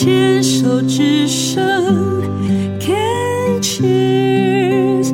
[0.00, 1.62] 牵手之声，
[2.80, 5.12] Can cheers，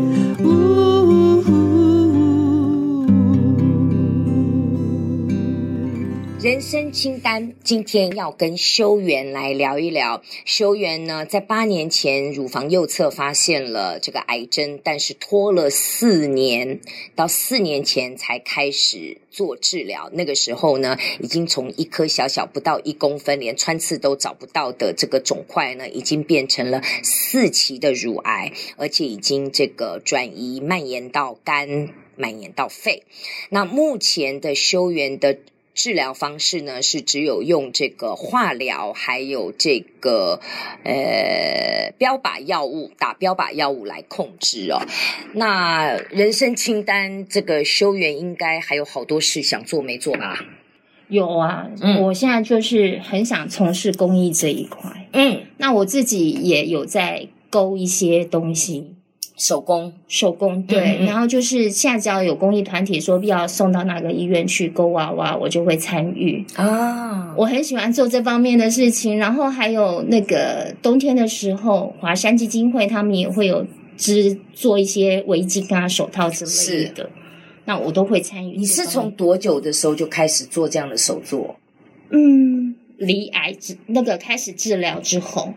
[6.47, 10.23] 人生清单，今天要跟修缘来聊一聊。
[10.45, 16.79] 修缘呢，在八年前乳房右侧发现了这个癌症，但是拖了四年，
[17.15, 20.09] 到四年前才开始做治疗。
[20.13, 33.03] 那个时候呢，已经从一颗小小不到一公分，连穿刺都找不到的这个肿块呢，已经变成了四期的乳癌，而且已经这个转移蔓延到肝，蔓延到肺。
[33.49, 35.39] 那目前的修缘的。
[35.77, 40.41] 治疗方式呢，是只有用这个化疗，还有这个
[40.83, 44.81] 呃标靶药物，打标靶药物来控制哦。
[45.33, 50.43] 那人生清单这个修缘应该还有好多事想做没做吧？
[51.09, 55.07] 有啊，嗯，我现在就是很想从事公益这一块。
[55.13, 58.96] 嗯，那我自己也有在勾一些东西。
[59.37, 67.35] 手工，手工，对，嗯嗯，然后就是现在只要有公益团体说必要送到哪个医院去勾娃娃，我就会参与啊。
[67.37, 73.63] 我很喜欢做这方面的事情，然后还有那个冬天的时候，华山基金会他们也会有
[73.95, 77.07] 织做一些围巾啊、手套之类的，
[77.65, 78.57] 那我都会参与。
[78.57, 81.55] 你是从多久的时候就开始做这样的手作？
[82.09, 85.53] 嗯，离癌治那个开始治疗之后，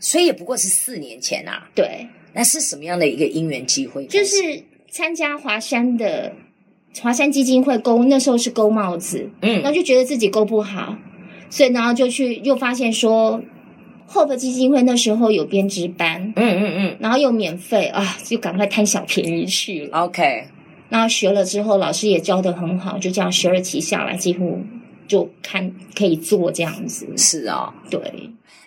[0.00, 1.68] 所以也不过是四年前啊。
[1.76, 2.08] 对。
[2.32, 4.06] 那是什么样的一个因缘机会？
[4.06, 4.36] 就是
[4.90, 6.32] 参加华山的
[7.00, 10.96] 华山基金会勾，那时候是勾帽子，嗯，然后就觉得自己勾不好，
[11.48, 13.40] 所以然后就去又发现说
[14.08, 19.98] ，Hope 基金会那时候有编织班，嗯嗯嗯，然后又免费啊，就赶快贪小便宜去了。
[19.98, 20.44] OK，
[20.88, 24.60] 然后学了之后，老师也教得很好，就这样学了几下来，几乎
[25.10, 27.04] 就看可以做这样子。
[27.16, 28.00] 是啊，对。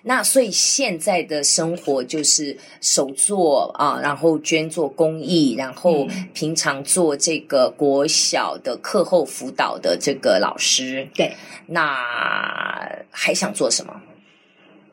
[0.05, 11.08] 那所以现在的生活就是手作啊，然后捐做公益，然后平常做这个国小的课后辅导的这个老师。
[11.15, 11.31] 对，
[11.67, 11.95] 那
[13.10, 14.02] 还想做什么？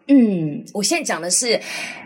[0.07, 1.61] 嗯，我现在讲的是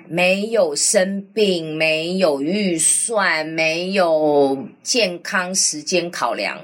[0.09, 6.59] 没有生病，没有预算，没有健康时间考量。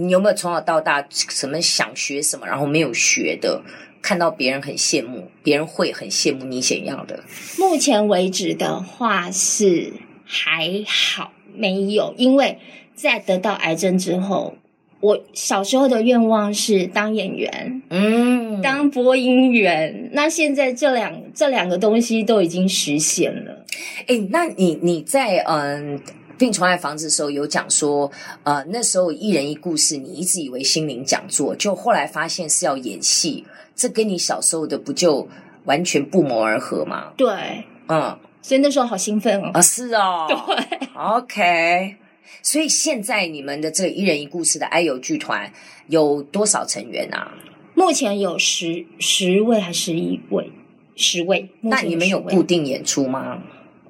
[0.00, 3.62] 你有没有从小到大什么想学什么，然后没有学的？
[4.02, 7.22] 看到别人很羡慕，别人会很羡慕你想要的。
[7.58, 9.92] 目前为止的话是
[10.24, 12.58] 还好，没有，因为
[12.94, 14.56] 在得到癌症之后，
[15.00, 20.08] 我小时候的愿望是当演员，嗯，当播音员。
[20.14, 23.66] 那现在这两这两个东西都已经实现了。
[24.06, 26.00] 诶，那你你在嗯
[26.40, 28.10] 病虫害防治的时候有讲说，
[28.44, 33.44] 呃，那时候一人一故事，你一直以为心灵讲座，就后来发现是要演戏。
[33.76, 35.28] 这跟你小时候的不就
[35.64, 37.12] 完全不谋而合吗？
[37.14, 39.50] 对，嗯，所以那时候好兴奋哦。
[39.52, 41.96] 啊，是哦，对，OK。
[42.40, 45.52] 所以现在你们的这个一人一故事的爱友剧团
[45.88, 47.34] 有多少成员啊？
[47.74, 50.50] 目前有十十位还是十一位？
[50.96, 51.50] 十位。
[51.60, 53.42] 那你们有固定演出吗？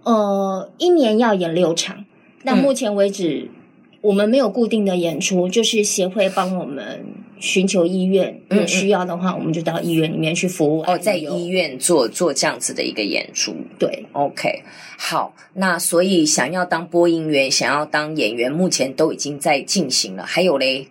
[0.03, 2.05] 呃，一年要演六场。
[2.43, 7.05] 那目前为止，嗯，我们没有固定的演出，就是协会帮我们。
[7.43, 10.83] 寻求医院有需要的话，我们就到医院里面去服务。
[10.83, 13.57] 哦，在医院做做这样子的一个演出。
[13.79, 14.63] 对，OK，
[14.99, 15.35] 好。
[15.55, 20.27] 那所以想要当播音员，想要当演员，目前都已经在进行了。
[20.27, 20.89] 还有嘞，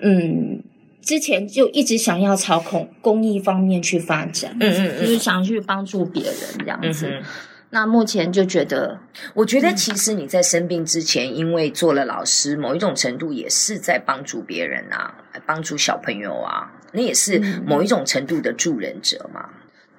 [0.00, 0.60] 嗯，
[1.00, 7.06] 之前就一直想要朝公公益方面去发展，嗯嗯嗯，就是想去帮助别人这样子。
[7.06, 7.22] 嗯
[7.70, 8.98] 那目前就觉得，
[9.34, 15.14] 我觉得其实你在生病之前，因为做了老师，某一种程度也是在帮助别人啊，
[15.44, 19.50] 帮助小朋友啊，那也是某一种程度的助人者嘛。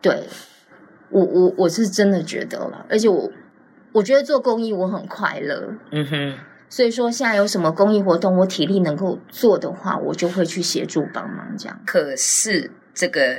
[0.02, 0.24] 对，
[1.10, 3.32] 我我我是真的觉得了，而且我
[3.92, 5.76] 我觉得做公益我很快乐。
[5.92, 6.34] 嗯哼，
[6.70, 11.80] 所以说现在有什么公益活动，我体力能够做的话，我就会去协助帮忙这样。
[11.86, 13.38] 可是这个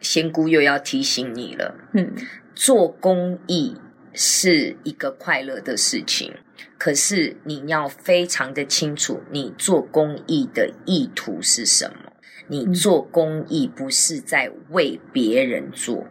[0.00, 2.12] 仙姑又要提醒你了，嗯。
[2.54, 3.76] 做公益
[4.12, 6.34] 是一个快乐的事情，
[6.78, 12.12] 可是你要非常的清楚，你做公益的意图是什么？
[12.48, 16.08] 你做公益不是在为别人做，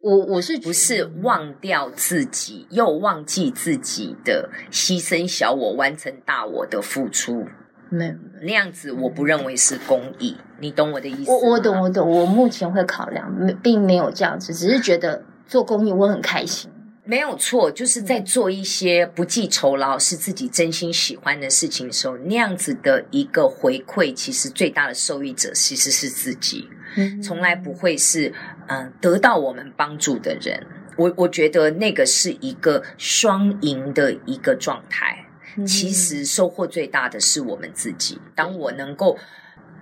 [0.00, 7.46] 我我是不是忘掉自己，又忘记自己的牺牲小我，完成大我的付出？
[7.90, 10.36] 没有那样子，我不认为是公益。
[10.58, 11.30] 你懂我的意思？
[11.30, 12.08] 我我懂，我懂。
[12.08, 16.70] 我目前会考量，没并没有这样子，只是觉得做公益我很开心。
[17.04, 26.68] 没有错，就是在做一些不计酬劳、是自己真心喜欢的事情的时候，那样子的一个回馈，其实最大的受益者其实是自己。
[26.96, 28.32] 嗯，从来不会是
[28.68, 30.64] 嗯、呃、得到我们帮助的人。
[30.96, 35.19] 我我觉得那个是一个双赢的一个状态。
[35.56, 38.20] 嗯、其实收获最大的是我们自己。
[38.34, 39.16] 当我能够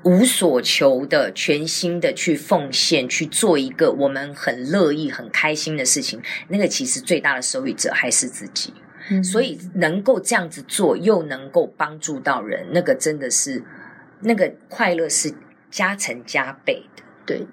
[0.04, 8.72] 无所求的、全心的去奉献，去做一个我们很乐意、很开心的事情，那个其实最大的受益者还是自己。
[9.10, 13.64] 嗯、所以能够这样子做，又能够帮助到人，那个真的是
[14.20, 15.32] 那个快乐是
[15.70, 17.02] 加成加倍的。
[17.24, 17.46] 对，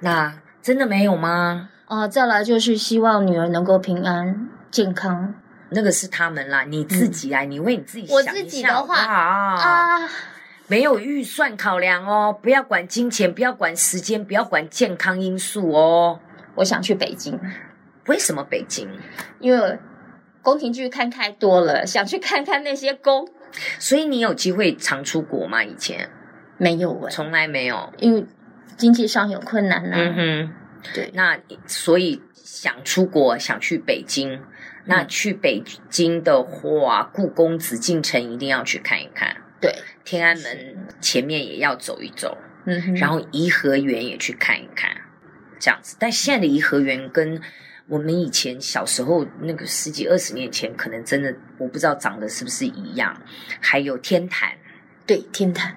[0.00, 1.70] 那真的没有吗？
[1.86, 5.34] 啊、呃，再来就是希望女儿能够平安健康。
[5.70, 8.30] 那个是他们啦，你自己啊，嗯、你为你自己想一下。
[8.30, 9.54] 我自己的话啊。
[9.54, 10.08] 啊
[10.70, 16.20] 没有预算考量哦，不要管金钱，不要管时间，不要管健康因素哦。
[16.56, 17.40] 我想去北京，
[18.06, 18.86] 为什么北京？
[19.40, 19.78] 因为
[20.42, 23.26] 宫廷剧看太多了，想去看看那些宫。
[23.78, 25.64] 所以你有机会常出国吗？
[25.64, 26.10] 以前
[26.58, 28.26] 没有啊，从来没有，因为
[28.76, 30.02] 经济上有困难呢、啊。
[30.02, 30.54] 嗯哼，
[30.94, 34.40] 对，那所以想出国，想去北京。
[34.90, 39.36] 那去北京的话，故宫紫禁城一定要去看一看。
[39.60, 44.90] 对，天安门前面也要走一走，嗯哼，然后颐和园也去看一看，
[45.60, 45.94] 这样子。
[45.98, 47.38] 但现在的颐和园跟
[47.86, 53.14] 我们以前小时候那个十几二十年前，可能真的我不知道长得是不是一样。
[53.60, 54.56] 还有天坛，
[55.06, 55.76] 对，天坛，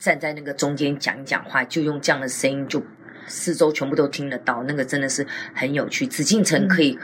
[0.00, 2.82] 站在那个中间讲一讲话，就用这样的声音，就
[3.28, 6.06] 四周全部都听得到，那个真的是很有趣。
[6.06, 6.98] 紫禁城可以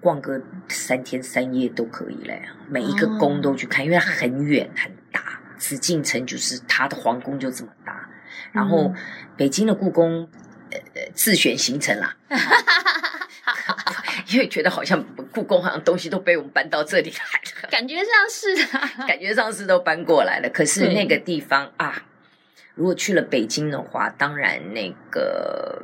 [0.00, 5.40] 逛个三天三夜都可以嘞，每一个宫都去看，哦，因为它很远很大。
[5.56, 8.08] 紫禁城就是它的皇宫就这么大，
[8.52, 8.92] 然后
[9.36, 10.28] 北京的故宫，
[10.70, 12.14] 呃呃，自选行程啦，
[14.30, 15.02] 因为觉得好像
[15.32, 17.16] 故宫好像东西都被我们搬到这里来
[17.62, 20.50] 了，感觉上是啊， 感觉上是都搬过来了。
[20.50, 22.02] 可是那个地方啊，
[22.74, 25.82] 如果去了北京的话，当然那个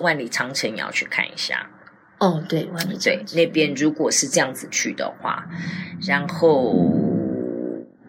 [0.00, 1.68] 万里长城也要去看一下。
[2.18, 5.46] 哦，对，万里长城，对，那边如果是这样子去的话，
[6.06, 6.86] 然后。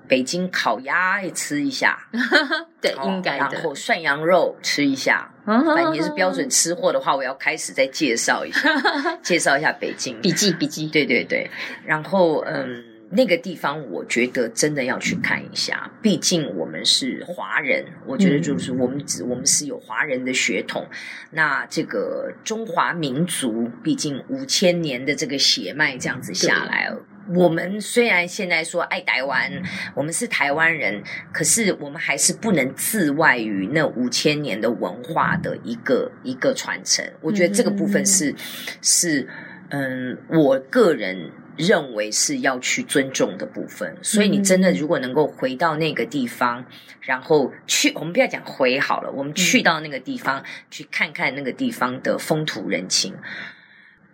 [0.07, 1.95] 北京烤鸭也吃一下，
[2.81, 3.37] 对，应该的。
[3.37, 8.75] 然后涮羊肉吃一下， 反正也是标准吃货的话，我要开始再介绍一下，
[9.21, 10.19] 介绍一下北京。
[10.19, 11.47] 笔记笔记，对对对。
[11.85, 20.85] 然后嗯，那个地方我觉得真的要去看一下，毕竟我们是华人，我觉得就是我们只、嗯、我们是有华人的血统，
[21.31, 27.03] 那这个中华民族，毕竟五千年的这个血脉这样子下来了。
[27.35, 29.51] 我们虽然现在说爱台湾，
[29.93, 37.05] 我们是台湾人，可是我们还是不能自外于那五千年的文化的一个一个传承。
[37.21, 38.33] 我觉得这个部分是
[38.81, 39.27] 是
[39.69, 43.97] 嗯，我个人认为是要去尊重的部分。
[44.01, 46.65] 所以你真的如果能够回到那个地方，
[47.01, 50.41] 然后去，我们不要讲回好了，我们去到那个地方
[50.71, 53.13] 去看看那个地方的风土人情，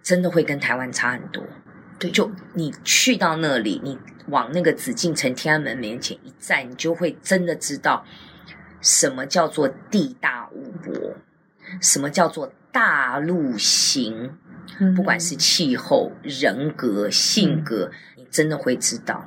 [0.02, 1.44] 真的会跟台湾差很多。
[2.00, 8.04] 对，就你去到那里，你往那个紫禁城、天安门面前一站，你就会真的知道
[8.82, 11.14] 什么叫做地大物博，
[11.80, 14.38] 什么叫做大陆型。
[14.96, 19.26] 不管是气候、人格、性格，你真的会知道，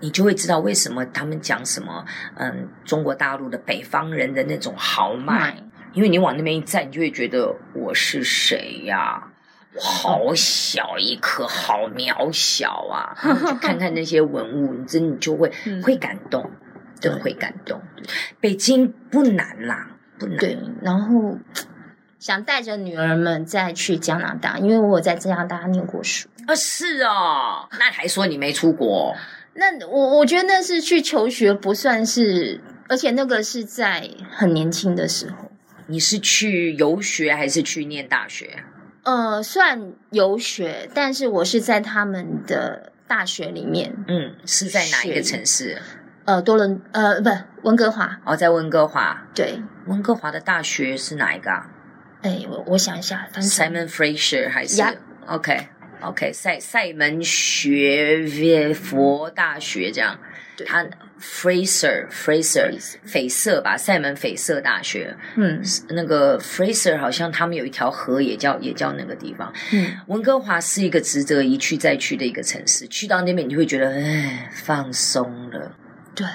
[0.00, 2.04] 你就会知道为什么他们讲什么，
[2.36, 5.56] 嗯，中国大陆的北方人的那种豪迈，
[5.92, 9.30] 因为你往那边一站，你就会觉得我是谁呀？
[9.76, 13.12] 好小一颗，好渺小啊！
[13.60, 16.48] 看看那些文物，你真的就会、嗯、会感动，
[17.00, 17.82] 真的会感动。
[18.40, 20.36] 北京不难啦，不难。
[20.36, 21.36] 对，然后
[22.24, 26.26] 想带着女儿们再去加拿大，因为我在加拿大念过书。
[26.46, 29.14] 啊，是哦，那还说你没出国？
[29.52, 35.52] 那我我觉得那是去求学，不算是，而且那个是在很年轻的时候。
[35.86, 38.64] 你是去游学还是去念大学？
[39.02, 43.94] 呃，算游学，但是我是在他们的大学里面。
[44.08, 45.76] 嗯，是在哪一个城市？
[46.24, 47.28] 呃，多伦，呃，不，
[47.64, 48.18] 温哥华。
[48.24, 49.26] 哦，在温哥华。
[49.34, 51.66] 对，温哥华的大学是哪一个啊？
[52.24, 54.82] 哎，我我想一下，Simon Fraser 还是
[55.26, 60.18] ？OK，OK，赛赛门学佛大学这样。
[60.64, 60.86] 他
[61.20, 62.70] Fraser Fraser
[63.04, 65.14] 斐色吧，赛门斐色大学。
[65.36, 69.52] 嗯，那个 Fraser 好像他们有一条河也叫也叫那个地方。
[69.72, 72.86] 嗯，温哥华是一个值得一去再去的一个城市。
[72.86, 75.76] 去到那边你就会觉得，哎，放松了。
[76.14, 76.26] 对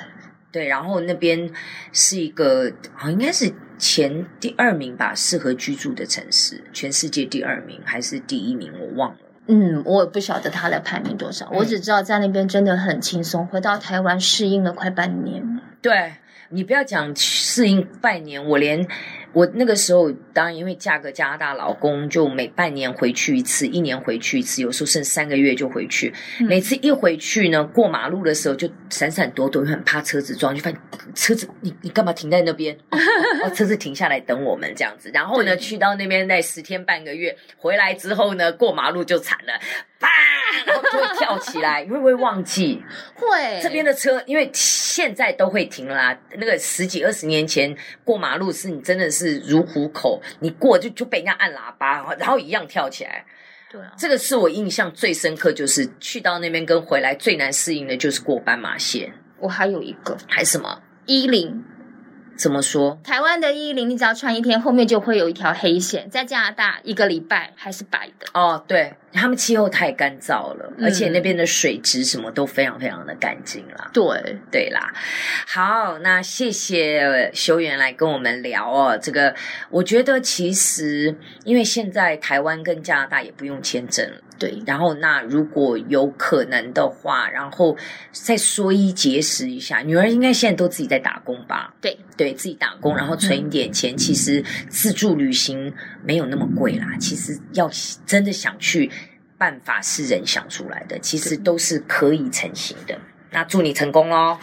[0.51, 1.50] 对，然后那边
[1.93, 3.50] 是一个好像应该是
[3.80, 9.18] 前第二名吧，适合居住的城市，全世界第二名还是第一名，我忘了。
[9.48, 13.48] 嗯，我也不晓得他的排名多少，嗯、我只知道在那边真的很轻松。
[13.48, 15.60] 回到台湾适应了快半年。
[15.82, 16.14] 对，
[16.50, 18.86] 你不要讲适应半年，我连
[19.34, 26.14] 我那个时候当然因为嫁个加拿大老公，就每半年回去一次，一年回去一次，有时候剩三个月就回去。
[26.40, 30.80] 嗯、每次一回去呢，过马路的时候就闪闪躲躲，又很怕车子撞，就发现
[31.14, 32.76] 车子你你干嘛停在那边？
[32.90, 32.98] 哦，
[33.44, 35.12] 哦，车子停下来等我们这样子。
[35.14, 39.54] 然后呢，去到那边那十天半个月，回来之后呢，过马路就惨了，
[40.00, 40.08] 啪，
[40.65, 42.84] 然后就会跳起来，你 会不会忘记？
[43.15, 43.60] 会。
[43.62, 53.25] 这边的车因为现在都会停了啦，那个十几二十年前过马路是你真的是如虎口，你过就就被人家按喇叭，然后一样跳起来。
[53.72, 59.13] 对啊，这个是我印象最深刻，就是去到那边跟回来最难适应的就是过斑马线。
[59.38, 60.82] 我还有一个，还什么？
[61.06, 61.63] 衣领。
[62.39, 62.98] 怎么说？
[63.03, 66.10] 台湾的衣领，你只要穿一天，后面就会有一条黑线。
[66.10, 68.27] 在加拿大，一个礼拜还是白的。
[68.34, 73.91] 哦，对，他们气候太干燥了，嗯、而且那边的水质什么都非常非常的干净啦。
[73.91, 74.89] 对，对啦。
[75.46, 78.98] 好，那谢谢修缘来跟我们聊哦。
[78.98, 79.36] 这个
[79.69, 84.15] 我觉得其实，因为现在台湾跟加拿大也不用签证了。
[84.39, 87.77] 对，然后那如果有可能的话，然后
[88.12, 89.81] 再缩衣节食一下。
[89.81, 91.74] 女儿应该现在都自己在打工吧？
[91.81, 93.93] 对，对自己打工，然后存一点钱。
[93.93, 96.96] 嗯、其实自助旅行没有那么贵啦。
[97.00, 97.69] 其实要
[98.05, 98.89] 真的想去，
[99.38, 102.98] 办法是人想出来的，其实都是可以成型的。
[103.31, 104.39] 那祝你成功喽！